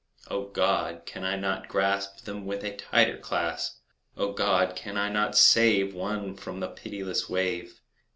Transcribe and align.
O 0.31 0.47
God! 0.47 1.03
can 1.05 1.23
I 1.23 1.35
not 1.35 1.67
grasp 1.67 2.21
Them 2.25 2.47
with 2.47 2.63
a 2.63 2.75
tighter 2.75 3.19
clasp? 3.19 3.77
O 4.17 4.31
God! 4.31 4.75
can 4.75 4.97
I 4.97 5.09
not 5.09 5.37
save 5.37 5.93
One 5.93 6.33
from 6.35 6.59
the 6.59 6.69
pitiless 6.69 7.29
wave? 7.29 7.79